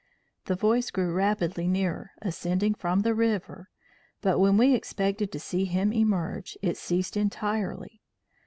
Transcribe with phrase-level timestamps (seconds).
[0.45, 3.69] The voice grew rapidly nearer, ascending from the river,
[4.21, 8.01] but when we expected to see him emerge, it ceased entirely.